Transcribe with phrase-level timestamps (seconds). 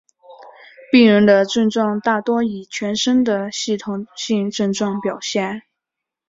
[0.91, 5.61] 病人的症状大多以全身的系统性症状表现。